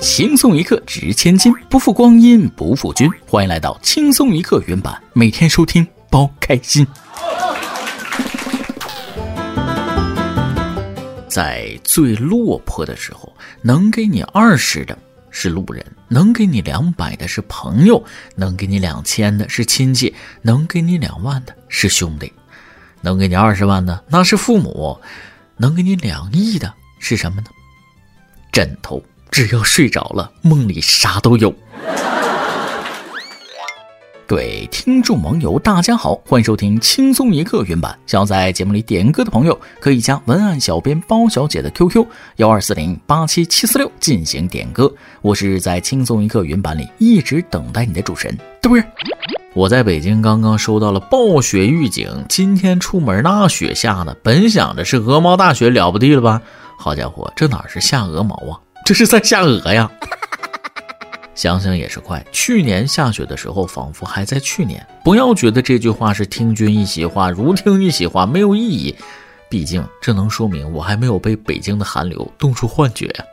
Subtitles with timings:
[0.00, 3.10] 轻松一刻值千金，不负光阴不负君。
[3.26, 6.86] 欢迎来到轻松一刻原版，每天收听包开心。
[11.28, 14.96] 在最落魄的时候，能给你二十的
[15.30, 18.02] 是路人，能给你两百的是朋友，
[18.36, 22.32] 能给你两千的是亲戚，能给你两万的是兄弟，
[23.00, 24.96] 能给你二十万的那是父母，
[25.56, 27.48] 能给你两亿的是什么呢？
[28.52, 29.02] 枕头。
[29.30, 31.54] 只要睡着了，梦里啥都有。
[34.26, 37.98] 各位听众网友大家好，欢迎收听轻松一刻原版。
[38.06, 42.04] 想要在节目里点歌的朋友，可以加文案小编包小姐的 QQ
[42.36, 44.92] 幺二四零八七七四六进行点歌。
[45.22, 48.84] 我是在轻松一刻原版里一直等待你的主持人，对不对？
[49.54, 56.42] 我在北京刚刚收到了暴雪预警，今天出门那雪下的，本想着是鹅毛大雪了不地了吧？
[56.76, 58.60] 好家伙，这哪是下鹅毛啊？
[58.88, 59.90] 这是在下鹅呀！
[61.36, 64.82] 想想也是快，去年下雪的时候，仿佛还在去年。
[65.04, 68.96] 不要觉得这句话是听君一席话，如听一席话，没有意义。
[69.50, 73.24] 毕竟这能说明我还没有被北京的寒流冻出幻觉呀。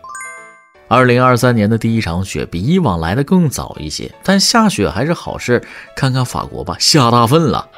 [0.90, 5.64] 二零二三年的第一场雪比以往来的更早一些，但下雪还是好事。
[5.96, 7.70] 看看法国吧，下大粪了。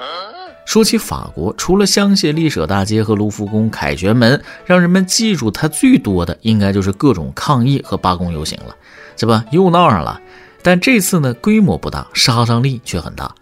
[0.68, 8.76] 说起法国，除了香榭丽舍大街和卢浮宫、凯旋门，让人们记住它最多的，应该就是各种抗议和罢工游行了，
[9.16, 9.46] 是吧？
[9.52, 10.20] 又闹上了。
[10.62, 13.34] 但这次呢，规模不大，杀伤力却很大。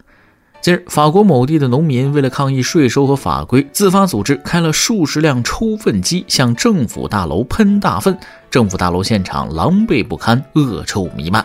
[0.61, 8.15] 近日，法国某地的农民为了抗议税收和法规，自发组织开了数十辆抽粪机，向政府大楼喷大粪，
[8.51, 11.43] 政府大楼现场狼狈不堪，恶臭弥漫。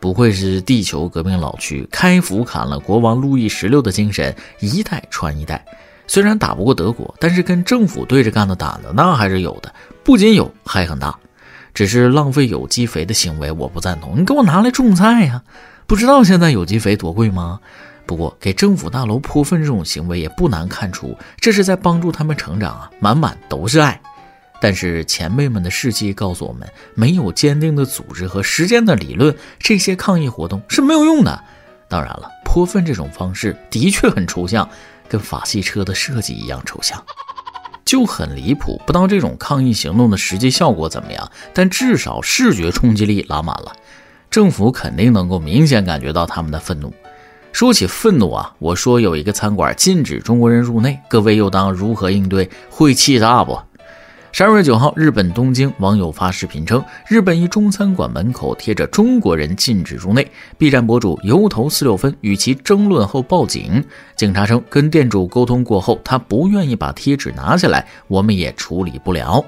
[0.00, 5.62] 不愧是地球革命老区，开服砍了国王路易十六的精神，一代传一代。
[6.06, 11.16] 虽然打不过德国，但是跟政府对着干的胆子那还是有的，不仅有，还很大。
[11.72, 14.18] 只是浪费有机肥的行为，我不赞同。
[14.18, 15.42] 你给我拿来种菜呀？
[15.86, 17.60] 不知道现在有机肥多贵吗？
[18.06, 24.00] 不过给政府大楼泼粪这种行为，也不难看出这是在帮助他们成长啊，满满都是爱。
[24.60, 31.42] 但是前辈们的事迹告诉我们，没有坚定的组织和实践的理论，这些抗议活动是没有用的。
[31.88, 34.68] 当然了，泼粪这种方式的确很抽象，
[35.08, 37.02] 跟法系车的设计一样抽象，
[37.84, 38.80] 就很离谱。
[38.86, 43.72] 不知道这种抗议行动的实际效果怎么样，但至少视觉冲击力拉满了，
[44.30, 46.92] 政府肯定能够明显感觉到他们的愤怒。
[47.52, 52.48] 说起愤怒啊，我说有一个餐馆禁止中国人入内，各位又当如何应对？
[52.68, 53.58] 会气炸不？
[54.32, 60.26] 十二月九号，日本东京网友发视频称，日本一中餐馆门口贴着“中国人禁止入内”。
[60.56, 69.44] B 站博主油头四六分与其争论后报警，警察称跟店主沟通过后，他不愿意把贴纸拿下来，我们也处理不了。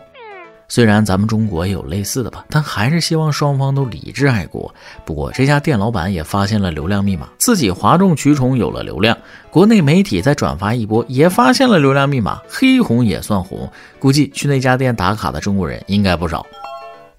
[0.75, 4.75] 虽然咱们中国也有类似的吧，但还是希望双方都理智爱国。
[5.05, 9.15] 不过这家店老板也发现了流量密码，自己哗众取宠有了流量，
[9.51, 13.71] 国内媒体再转发一波，也发现了流量密码，黑红也算红。
[13.99, 16.43] 估计去那家店打卡的中国人应该不少。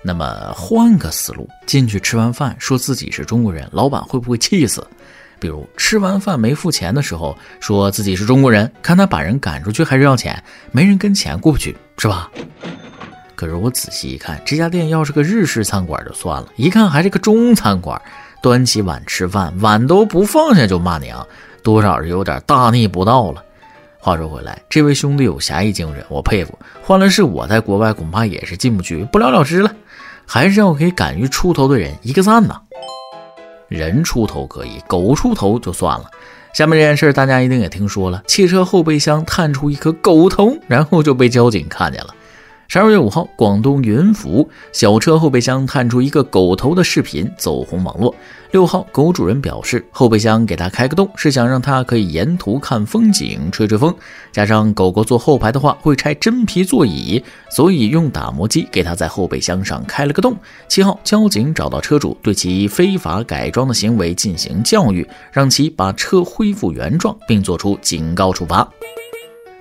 [0.02, 4.84] 那么换个思路，进去吃完饭说自己是中国人，老板会不会气死？
[5.40, 12.32] 比如吃完饭没付钱的时候，说自己是中国人，看他把人赶出去还是要钱，没人跟钱过不去，是吧？
[13.44, 18.02] 可是我仔细一看，这家店要是个日式餐馆就算了，一看还是个中餐馆，
[18.42, 21.28] 端起碗吃饭，碗都不放下就骂娘，
[21.62, 23.44] 多少是有点大逆不道了。
[24.00, 26.58] 话说回来，这位兄弟有侠义精神，我佩服。
[26.82, 29.70] 换了是我在国外，恐怕也是进不去，不了了之了。
[30.26, 32.62] 还是要给敢于出头的人一个赞呐！
[33.68, 36.10] 人出头可以，狗出头就算了。
[36.54, 42.16] 下面这件事大家一定也听说了：汽车后备箱探出一颗狗头，然后就被交警看见了。
[42.68, 48.16] 十二月五号，广东云浮小车后备箱探出一个狗头的视频走红网络。
[48.52, 53.94] 六号，狗主人表示，后备箱给它开个洞，是想让它可以沿途看风景、吹吹风。
[54.32, 60.36] 加上狗狗坐后排的话会拆真皮座椅，所以用打磨机给它在后备箱上开了个洞。
[60.68, 68.68] 七号，交警找到车主，对其非法改装的行为进行教育，让其把车恢复原状，并作出警告处罚。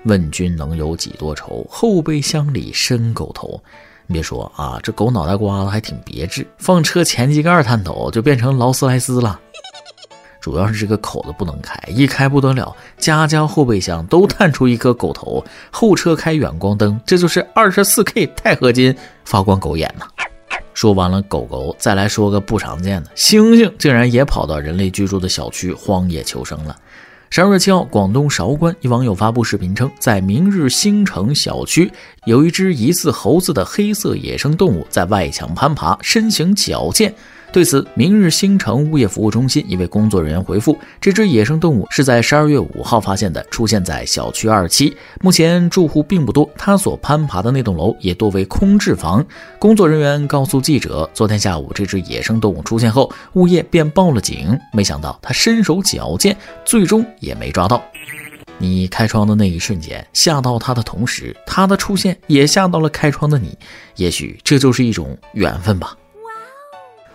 [0.05, 1.67] 问君能有几多愁？
[1.71, 3.63] 后备箱里伸狗头。
[4.07, 9.39] 你别说啊，这狗脑袋瓜子还挺别致，放车前机盖探头就变成劳斯莱斯了。
[10.41, 15.43] 主要是这个口子不能开，一开不得了，家家后备箱都探出一颗狗头。
[15.71, 18.95] 后车开远光灯，这就是二十四 K 钛合金
[19.25, 20.07] 发光狗眼呐。
[20.75, 26.77] 说完了狗狗，再来说个不常见的，猩猩竟然也跑到人类居住的小区荒野求生了。
[27.35, 31.91] 十二月七号，广东韶关一网友发布视频称，在明日星城小区
[32.27, 37.15] 有一只疑似猴子的黑色野生动物在外墙攀爬，身形矫健。
[37.53, 44.97] 对此，明日星城物业服务中心一位工作人员回复：这只野生动物是在十二月五号发现的，出现在小区二期。
[45.21, 49.23] 目前住户并不多，它所攀爬的那栋楼也多为空置房。
[49.59, 54.59] 工作人员告诉记者，昨天下午这只野生动物出现后，物业便报了警。
[54.73, 56.35] 没想到它身手矫健，
[56.65, 57.85] 最终也没抓到。
[58.57, 63.59] 你开窗的那一瞬间吓到它的同时，它的出现也吓到了开窗的你。
[63.97, 65.95] 也许这就是一种缘分吧。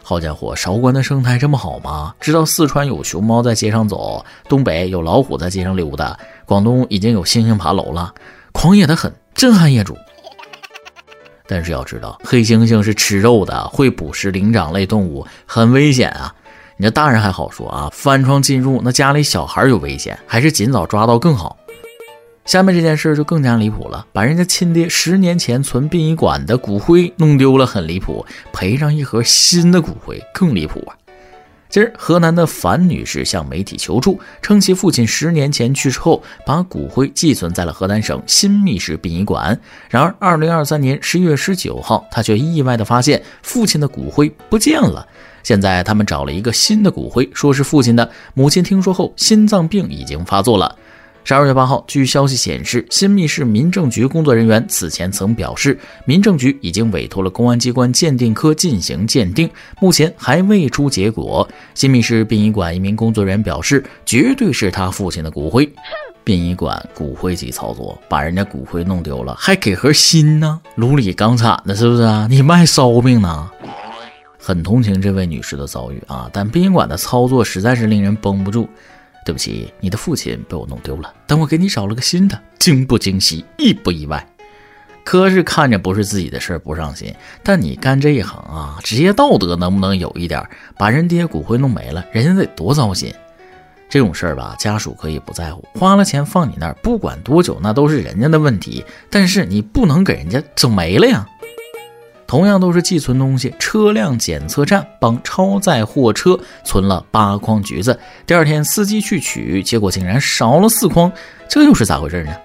[0.10, 2.16] 好家伙，韶关的生态这么好吗？
[2.22, 8.14] 知道四川有熊猫在街上走，东北有老虎在街上溜达，广东已经有猩猩爬楼了，
[8.54, 9.98] 狂野的很，震撼业主。
[11.46, 16.34] 但是要知道，黑猩猩是吃肉的，会捕食灵长类动物，很危险啊！
[16.78, 21.58] 你这大人还好说啊，翻窗进入，那家里小孩有危险，还是尽早抓到更好。
[22.48, 30.96] 下面这件事就更加离谱了，把人家亲爹十年前存殡仪馆的骨灰弄丢了，很离谱；赔上一盒新的骨灰更离谱啊！
[31.68, 39.60] 今儿，河南的樊女士向媒体求助，称其父亲十年前去世后，把骨灰寄存在了河南省新密市殡仪馆。
[39.90, 45.06] 然而，二零二三年十一月十九号，她却意外地发现父亲的骨灰不见了。
[45.44, 48.10] 现在，他们找了一个新的骨灰，说是父亲的。
[48.34, 50.74] 母亲听说后，心脏病已经发作了。
[51.28, 59.50] 十二月八号，据消息显示，新密市民政局工作人员此前曾表示，民政局已经委托了公安机关鉴定科进行鉴定，
[59.82, 61.46] 目前还未出结果。
[61.74, 65.70] 新密市殡仪馆一名工作人员表示，绝对是他父亲的骨灰。
[66.24, 70.62] 殡仪馆骨灰级操作，把人家骨灰弄丢了，还给盒新呢？
[70.76, 72.26] 炉里刚铲的，是不是啊？
[72.30, 73.52] 你卖烧饼呢？
[74.40, 78.70] 很同情这位女士的遭遇啊，但殡仪馆的操作实在是令人绷不住。
[79.28, 84.26] 对不起，你的父亲被我弄丢了，但我给你找了个新的，惊不惊喜，意不意外？
[85.04, 87.14] 可是看着不是自己的事儿不上心，
[87.44, 90.42] 但你干这一行啊，职业道德能不能有一点？
[90.78, 93.14] 把人爹骨灰弄没了，人家得多糟心。
[93.90, 98.82] 这种事儿吧，家属可以不在乎，花了钱放你那儿，不管多久，那都是人家的问题。
[99.10, 101.28] 但是你不能给人家整没了呀。
[102.28, 111.10] 同样都是寄存东西，车辆检测站帮超载货车存了八筐橘子，第二天司机去取，结果竟然少了四筐，
[111.48, 112.36] 这又是咋回事呢？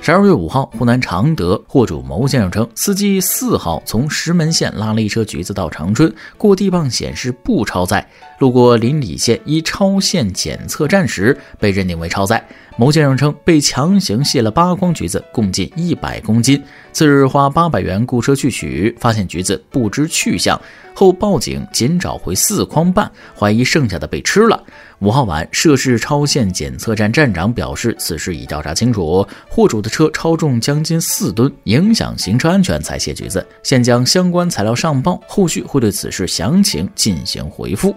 [0.00, 8.04] 十二月五号，湖南常德货主牟先生称，司机四号从石门县拉了一车橘子到长春，过地磅显示不超载，
[8.40, 12.44] 路过临澧县一超限检测站时被认定为超载。
[12.78, 16.60] 牟先生称，被强行卸了八筐橘子，共近一百公斤。
[16.92, 20.60] 次日花八百元雇车去取，发现橘子不知去向，
[20.94, 24.62] 后报警仅找回四筐半，怀疑剩下的被吃了。
[25.00, 37.94] 五号晚，涉事超限检测站站长表示，此事已调查清楚，货主的车超重将近四吨，影响行车安全才卸橘子，现将相关材料上报，后续会对此事详情进行回复。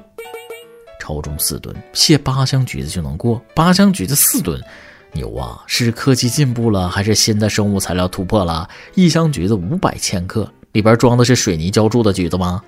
[1.05, 3.39] 超重四吨，卸八箱橘子就能过？
[3.53, 4.59] 八箱橘子四吨，
[5.11, 5.61] 牛啊！
[5.67, 8.67] 是科技进步了，还是新的生物材料突破了？
[8.95, 12.59] 一箱橘子五百千克，里边装的是水泥浇筑的橘子吗？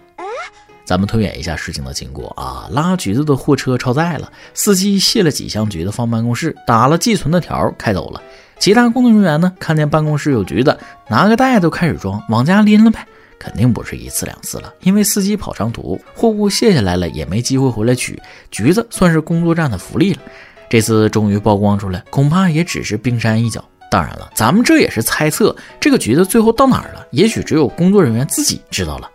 [0.86, 2.70] 咱们推演一下事情的经过啊！
[2.72, 8.22] 拉橘子的货车超载了，司机卸了几箱橘子放办公室，打了寄存的条开走了。
[8.60, 10.78] 其他工作人员呢，看见办公室有橘子，
[11.10, 13.04] 拿个袋子开始装，往家拎了呗。
[13.40, 18.22] 肯定不是一次两次了，因为司机跑长途，货物卸下来了也没机会回来取。
[18.52, 20.22] 橘子算是工作站的福利了，
[20.70, 23.64] 这次终于曝光出来，恐怕也只是冰山一角。
[23.90, 29.10] 当然了，咱们这也是猜测，这个橘子最后到哪儿了，也许只有工作人员自己知道了。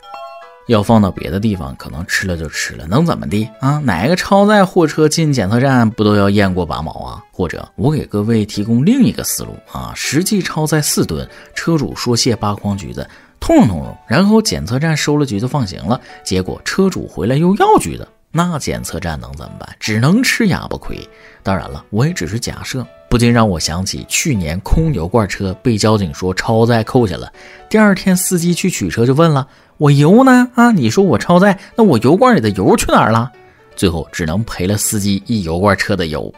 [0.68, 3.78] 要放到别的地方，可能吃了就吃了，能怎么地啊？
[3.84, 7.22] 哪个超载货车进检测站不都要验过拔毛啊？
[7.32, 13.06] 或者我给各位提供另一个思路啊，实际超载四吨，车主说卸八筐橘子。
[13.42, 19.68] 通融通融，然后检测站收了橘子放行了，结果车主回来又要橘子，那检测站能怎么办？
[19.80, 20.96] 只能吃哑巴亏。
[21.42, 27.32] 当然了，我也只是假设，不禁让我想起去年空油罐车被交警说超载扣下了，
[27.68, 30.48] 第二天司机去取车就问了我油呢？
[30.54, 33.32] 啊，你说我超载，那我油罐里的油去哪儿了？
[33.74, 36.32] 最后只能赔了司机一油罐车的油。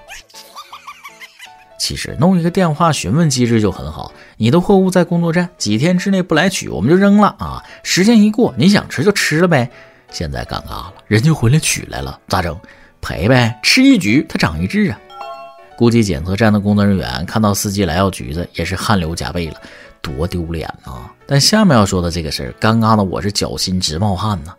[1.85, 7.63] 其实弄一个电话询问机制就很好，你的货物在工作站，几天之内不来取，我们就扔了啊！
[7.83, 9.71] 时间一过，你想吃就吃了呗。
[10.11, 12.59] 现在尴尬了，人家回来取来了，咋整？
[13.03, 14.99] 赔呗，吃一局他长一智啊！
[15.77, 19.61] 估计检测站的工作人员看到司机来要橘子，也是汗流浃背了，
[20.01, 21.13] 多丢脸啊！
[21.27, 24.55] 但下面要说的这个事儿，尴尬的我是脚心直冒汗呢。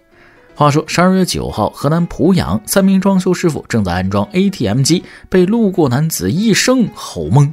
[0.58, 7.52] 话说十二月九号，河南濮阳三名装修师傅正在安装 ATM 机，被路过男子一声吼懵。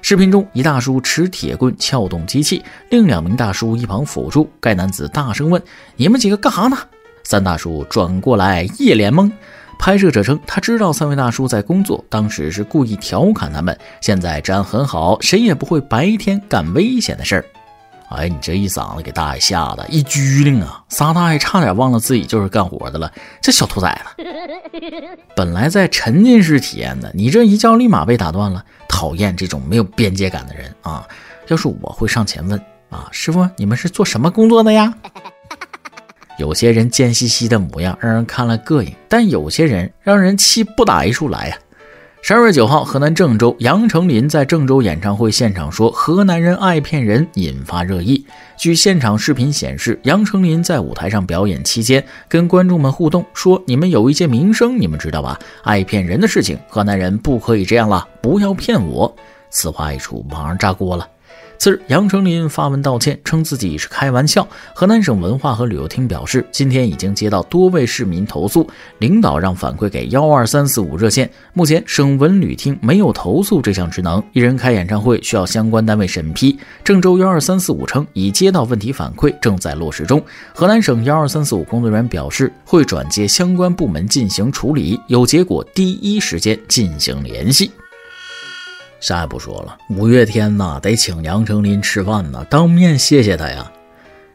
[0.00, 4.48] 视频中，一大叔持铁棍撬动机器，另两名大叔一旁辅助。
[4.60, 5.62] 该男子大声问
[5.96, 6.78] ：“你们几个干哈呢？”
[7.22, 9.30] 三大叔转过来，一脸懵。
[9.78, 13.78] 拍摄者称，他知道三位大叔在工作，当时是故意调侃他们。
[14.00, 17.44] 现在治安很好，谁也不会白天干危险的事儿。
[18.10, 20.82] 哎，你这一嗓子给大爷吓得一激灵啊！
[20.88, 23.12] 仨大爷差点忘了自己就是干活的了。
[23.40, 24.24] 这小兔崽子，
[25.36, 28.64] 本来在沉浸式体验的，你这一叫立马被打断了。
[28.88, 31.06] 讨厌这种没有边界感的人啊！
[31.48, 32.58] 要是我会上前问
[32.90, 34.92] 啊，师傅，你们是做什么工作的呀？
[36.38, 41.58] 有些人贱兮兮的模样让人看了膈应，但有些人让人气不打一处来呀。
[42.28, 48.22] 十二月九号，河南郑州，杨丞琳在郑州演唱会现场说：“河南人爱骗人”，引发热议。
[48.54, 55.38] 据现场视频显示，杨丞琳在舞台上表演期间，跟观众们互动说：“你们有一些名声，你们知道吧？
[55.62, 59.16] 爱骗人的事情，河南人不可以这样了，不要骗我。”
[59.48, 61.08] 此话一出，网上炸锅了。
[61.58, 64.46] 次日，杨丞琳发文道歉，称自己是开玩笑。
[64.72, 68.64] 河南省文化和旅游厅表示，今天已经接到多位市民投诉，
[68.98, 71.28] 领导让反馈给幺二三四五热线。
[71.52, 74.22] 目前，省文旅厅没有投诉这项职能。
[74.32, 76.56] 艺人开演唱会需要相关单位审批。
[76.84, 80.22] 郑州幺二三四五称已接到问题反馈，正在落实中。
[80.54, 87.72] 河南省幺二三四五工作人员表示，会转接相关部门进行处理，有结果第一时间进行联系。
[89.00, 93.70] 啥也不说了，五月天呐，得请杨丞琳吃饭呐，当面谢谢他呀。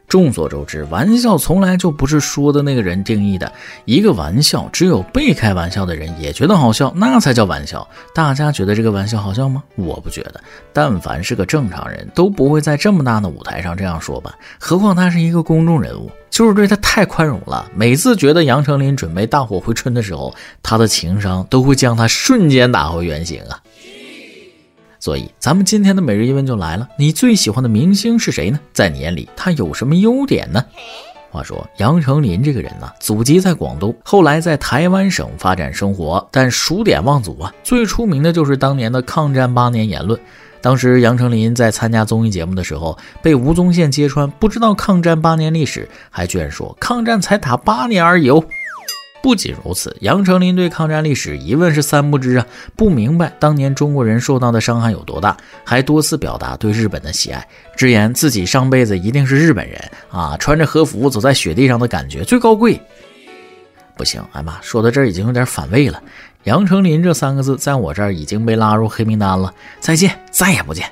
[0.06, 3.50] 众所周知，玩笑从来就不是说的那个人定义的。
[3.84, 7.88] 一个玩笑，只有被开玩笑的人也觉得好笑，那才叫玩笑。
[8.14, 9.62] 大家觉得这个玩笑好笑吗？
[9.76, 10.40] 我不觉得。
[10.72, 14.34] 但凡是个正常人都不会在这么大的舞台上这样说吧？
[14.60, 17.68] 何况他是一个公众人物，就是对他太宽容了。
[17.74, 23.58] 每次觉得杨丞琳准备大火回春的时候，他的情商都会将他瞬间打回原形啊。
[25.04, 28.58] 所以，咱们今天的每日一问就来了：你最喜欢的明星是谁呢？
[28.72, 30.64] 在你眼里，他有什么优点呢？
[31.30, 37.52] 话说，杨丞琳这个人呢，祖籍在广东，后来在台湾省发展生活，但数典忘祖啊。
[37.62, 40.18] 最出名的就是当年的抗战八年言论。
[40.62, 48.30] 当时，杨丞琳在参加综艺节目的时候，被吴宗宪揭穿不知道抗战八年历史，还居然说抗战才打八年而已。
[48.30, 48.42] 哦。
[49.24, 62.78] 不仅如此，杨丞琳对抗战历史一问是三不知啊，不明白当年中国人受到的伤害有多大，还多次表达对日本的喜爱，直言自己上辈子一定是日本人啊，穿着和服走在雪地上的感觉最高贵。
[63.96, 66.02] 不行，哎妈，说到这儿已经有点反胃了。
[66.42, 70.84] 杨丞琳这三个字在我这儿已经被拉入黑名单了，再见，再也不见。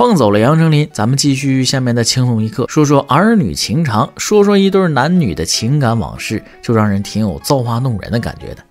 [0.00, 8.64] 放走了杨丞琳，咱们继续下面的轻松一刻，说说儿女情长，说说一对男女的情感往事，就让人挺有造化弄人的感觉的。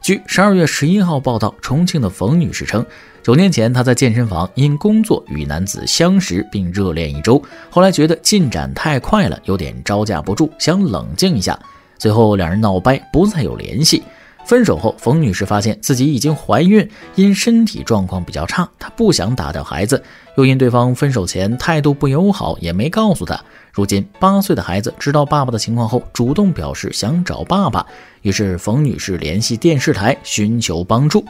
[0.00, 2.86] 据十二月十一号报道，重庆的冯女士称，
[3.20, 11.58] 九年前她在健身房因工作与男子相识并热恋一周，后来觉得进展太快了，有点招架不住，想冷静一下，
[11.98, 14.04] 最后两人闹掰，不再有联系。
[14.46, 20.00] 分手后，冯女士发现自己已经怀孕，因身体状况比较差，她不想打掉孩子，
[20.36, 23.38] 又因对方分手前态度不友好，也没告诉她。
[23.72, 27.84] 如今八岁的孩子知道爸爸的情况后，主动表示想找爸爸，
[28.22, 31.24] 于是冯女士联系电视台寻求帮助。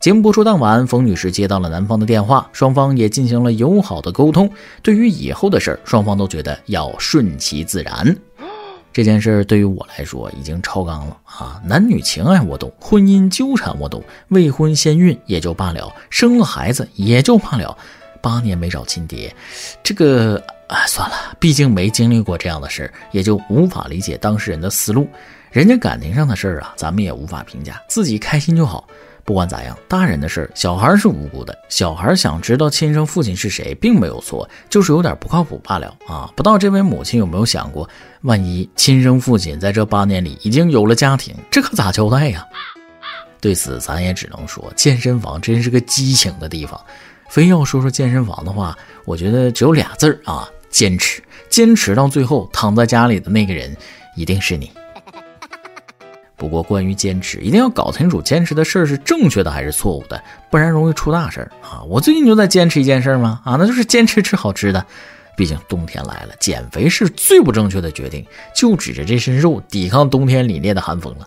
[0.00, 4.50] 节目播出当晚，冯女士接到了男方的电话，双方也进行了友好的沟通。
[4.82, 8.16] 对于以后的事儿，双方都觉得要顺其自然。
[8.92, 11.60] 这件事对于我来说已经超纲了啊！
[11.64, 17.76] 男女情爱我懂，婚姻纠缠我懂，未婚先孕也就罢了，生了孩子也就罢了，
[18.20, 19.32] 八年没找亲爹，
[19.82, 25.06] 这个啊算了，毕竟没经历过这样的事儿，也就无法理解当事人的思路。
[25.50, 28.86] 人家感情上的事儿啊，咱们也无法评价，自己开心就好。
[29.28, 31.54] 不管咋样，大人的事儿，小孩是无辜的。
[31.68, 36.32] 小孩想知道亲生父亲是谁，并没有错，就是有点不靠谱罢了啊！
[36.34, 37.86] 不知道这位母亲有没有想过，
[38.22, 42.42] 万一亲生父亲在这八年里已经有了家庭，这可咋交代呀？
[43.38, 46.80] 对此，咱也只能说，健身房真是个激情的地方。
[47.28, 51.22] 非要说说健身房的话，我觉得只有俩字儿啊：坚持。
[51.50, 53.76] 坚持到最后，躺在家里的那个人，
[54.16, 54.70] 一定是你。
[56.38, 61.82] 不过，关于坚持，一定要搞清楚坚持的事儿是正确的还是错误的，不然容易出大事儿啊！
[61.88, 64.86] 我最近就在坚持一件事儿嘛，啊，那就是坚持吃好吃的。
[65.36, 71.26] 毕竟冬天来了，减肥是最不正确的决定，就指着这身肉抵抗冬天凛冽的寒风了。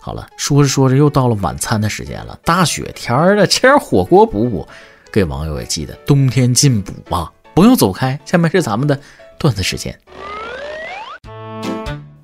[0.00, 4.66] 好了，说着说着又到了晚餐的时间了，大雪天儿的，吃点火锅补补。
[5.10, 8.18] 各位网友也记得冬天进补吧，不要走开。
[8.24, 8.98] 下面是咱们的
[9.38, 9.98] 段子时间。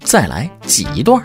[0.00, 1.22] 再来挤一段。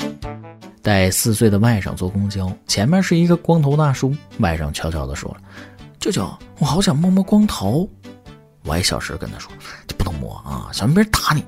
[0.88, 4.16] 带四岁的外甥坐公交，前面是一个光头大叔。
[4.40, 5.36] 外甥悄悄地说
[6.00, 6.26] ：“舅舅，
[6.60, 7.90] 我好想摸摸光头。”
[8.64, 9.52] 我也小声跟他说
[9.86, 11.44] ：“这不能摸啊，小心别人打你。”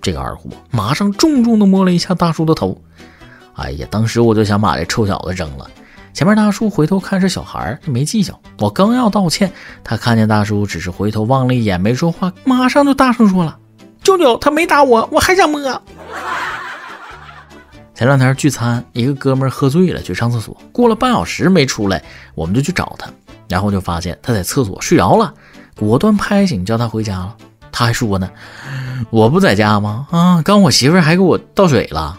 [0.00, 2.80] 这个二货马上重重地摸了一下大叔的头。
[3.56, 5.70] 哎呀，当时我就想把这臭小子扔了。
[6.14, 8.40] 前面大叔回头看是小孩，没计较。
[8.58, 9.52] 我刚要道歉，
[9.84, 13.58] 他看见大叔只是回头望了一眼，没说话，马上就大声说了
[14.02, 15.60] ：“舅舅，他没打我，我还想摸。”
[18.00, 22.02] 前两天聚餐，一个哥们儿喝醉了去上厕所，过了半小时没出来，
[22.34, 23.10] 我们就去找他，
[23.46, 25.34] 然后就发现他在厕所睡着了，
[25.76, 27.36] 果断拍醒叫他回家了。
[27.70, 28.30] 他还说呢
[29.12, 30.06] ：“我不在家吗？
[30.12, 32.18] 啊，刚我媳妇儿还给我倒水了。”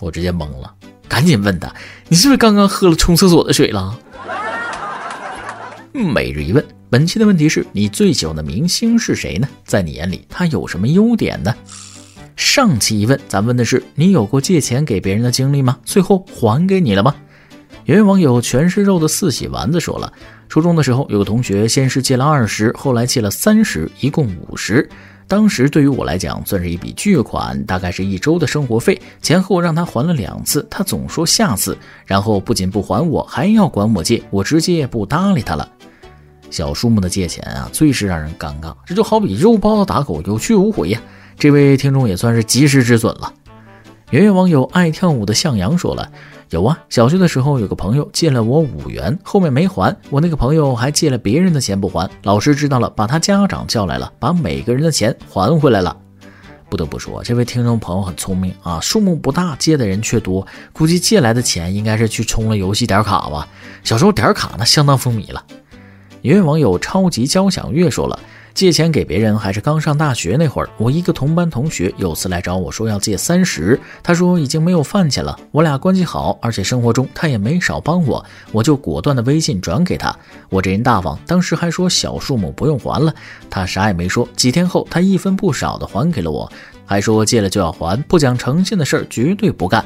[0.00, 0.70] 我直接懵了，
[1.08, 1.74] 赶紧问他
[2.08, 3.98] ：“你是不是刚刚喝了冲厕所的水了？”
[6.12, 9.48] 每日一问，本期的问题是你最喜欢的明星是谁呢？
[9.64, 11.54] 在你眼里他有什么优点呢？
[12.36, 15.78] 上期一问，咱问的是你有过借钱给别人的经历吗？
[15.84, 17.14] 最后还给你了吗？
[17.84, 20.12] 有位网友全是肉的四喜丸子说了，
[20.48, 24.88] 初中的时候有个同学先是借了二十，后来借了三十，一共五十。
[25.26, 29.00] 当时对于我来讲算是一笔巨款，大概是一周的生活费。
[29.22, 35.68] 前后让他还了两次，他总说下次，然后不仅不还我，还要管我借，我直接不搭理他了。
[36.50, 41.00] 小数目的借钱啊，最是让人尴尬，这就好比肉包子打狗，有去无回呀。
[41.38, 43.32] 这位听众也算是及时止损了。
[44.10, 46.08] 圆圆网友爱跳舞的向阳说了
[46.50, 55.96] ：“有啊，小学的时候有个朋友借了我五元，后面没还，我那个朋友还借了别人的钱不还，老师知道了，把他家长叫来了，把每个人的钱还回来了。”
[56.70, 63.48] 不得不说，这位听众朋友很聪明啊，数目不大，借的人却多，估计借来的钱应该是去充了游戏点卡吧。
[63.82, 65.44] 小时候点卡那相当风靡了。
[66.20, 68.18] 一位网友超级交响乐说了。
[68.54, 80.14] 借钱给别人还是刚上大学那会儿，我一个同班同学有次来找我说要借三十，他说已经没有饭钱了，我俩关系好，而且生活中他也没少帮我，我就果断的微信转给他。
[80.48, 83.12] 我这人大方，当时还说小数目不用还了，
[83.50, 84.28] 他啥也没说。
[84.36, 86.50] 几天后，他一分不少的还给了我，
[86.86, 89.84] 还说借了就要还，不讲诚信的事儿绝对不干。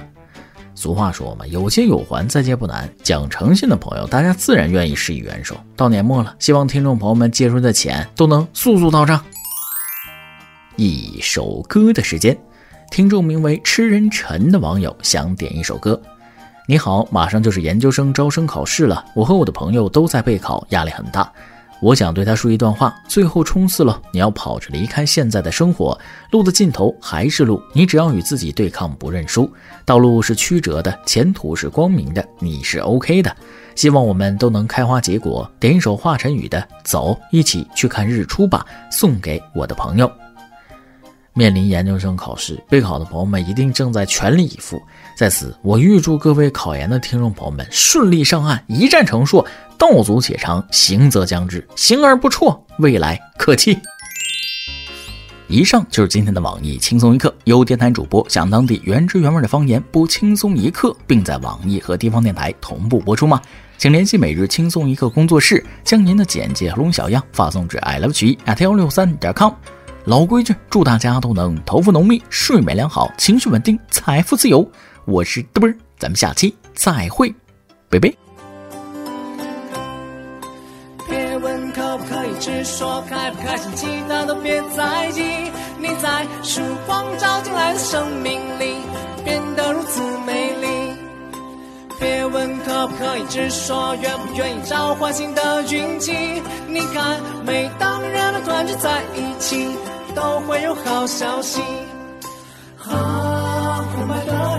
[0.79, 2.89] 俗话说嘛，有借有还，再借不难。
[3.03, 5.57] 讲诚信的朋友，大家自然愿意施以援手。
[5.75, 9.21] 到年末了，希望听众朋友们借出的钱都能速速到账。
[10.77, 12.39] 一首歌的时间，
[12.93, 16.01] 听众名为吃人陈的网友想点一首歌。
[16.69, 21.29] 你好，马上就是研究生招生考试了，我和我的朋友都在备考，压力很大。
[21.81, 25.97] 我想对他说一段话：最后冲刺了，你要跑着离开现在的生活，
[26.33, 29.49] 路的尽头还是路，你只要与自己对抗，不认输。
[29.85, 33.35] 道路是曲折的，前途是光明的，你是 OK 的。
[33.77, 35.49] 希望我们都能开花结果。
[35.61, 40.11] 点一首华晨宇的《走》，一起去看日出吧，送给我的朋友。
[41.33, 44.83] 面临研究生考试备考的朋友们，一定正在全力以赴。
[45.19, 49.45] 在此，我预祝各位考研的听众朋友们顺利上岸，一战成硕。
[49.77, 53.77] 道阻且长，行则将至，行而不辍，未来可期。
[55.49, 63.43] 以上就是今天的网易轻松一刻，由电台主播讲当地原汁原味的方言播轻松一刻，并在网易和地方电台同步播出吗？
[63.77, 69.53] 请联系每日轻松一刻工作室，将您的简介和录小样发送至 i love 曲艺 at 幺六三点 com。
[70.05, 74.71] 老规矩，祝大家都能头发浓密，睡眠良好，情绪稳定，财富自由。
[75.09, 77.35] 我是嘚啵，咱们下期再会，
[77.89, 78.13] 拜拜。
[82.39, 85.51] 只说开不开心，其他都别在意。
[85.81, 88.77] 你在曙光照进来的生命里，
[89.25, 90.95] 变得如此美丽。
[91.99, 96.13] 别问可不可以，只说愿不愿意召唤新的运气。
[96.69, 99.69] 你看，每当人们团聚在一起，
[100.15, 101.61] 都会有好消息。
[102.89, 103.28] 啊，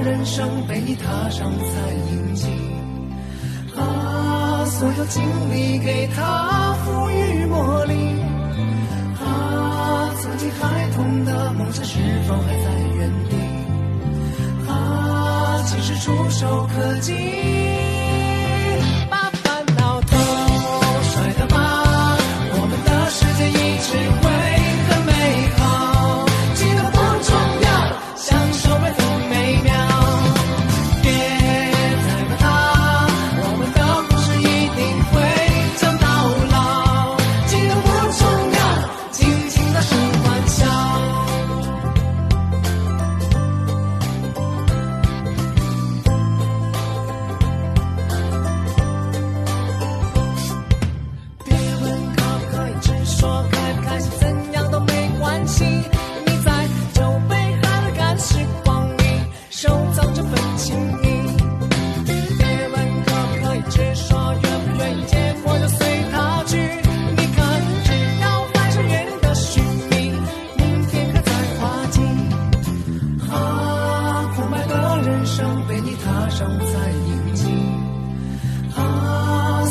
[0.01, 2.47] 人生被你踏上才印记，
[3.75, 5.21] 把所有经
[5.53, 7.93] 历给他赋予魔力。
[9.19, 13.35] 啊，曾经孩童的梦想是否还在原地？
[14.69, 17.13] 啊，其实触手可及。
[19.09, 20.17] 把烦恼都
[21.03, 22.17] 甩掉吧，
[22.53, 23.87] 我们的世界一直
[24.21, 24.28] 会。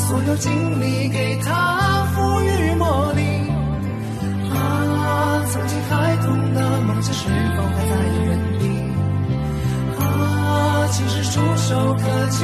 [0.09, 3.21] 所有经历给他赋予魔力。
[4.49, 7.93] 啊，曾经孩童的梦想是否还在
[8.25, 8.63] 原地？
[9.99, 10.01] 啊，
[10.89, 12.43] 其实触手可及。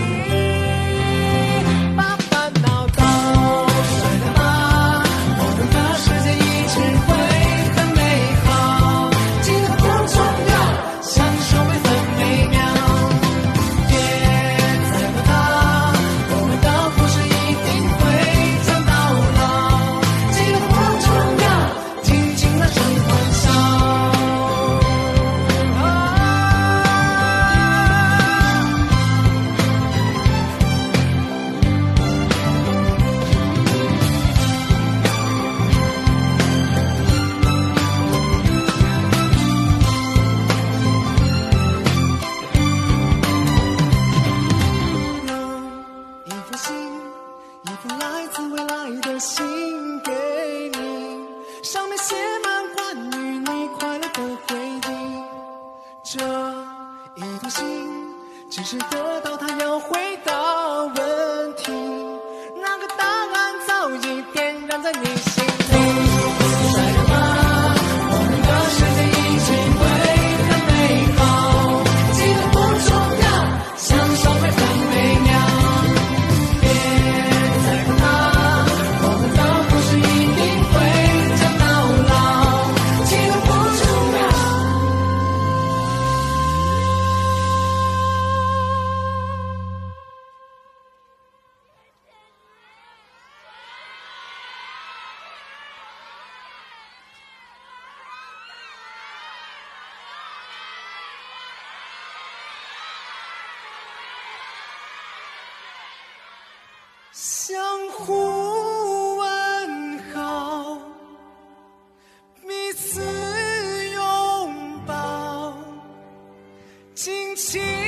[117.35, 117.84] 此拥抱，紧紧。